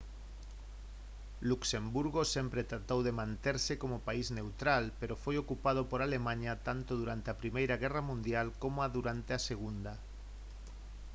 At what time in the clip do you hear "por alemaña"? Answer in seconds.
5.89-6.53